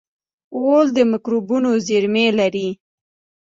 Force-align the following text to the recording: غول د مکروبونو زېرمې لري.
غول 0.59 0.87
د 0.97 0.99
مکروبونو 1.11 1.69
زېرمې 1.87 2.25
لري. 2.39 2.67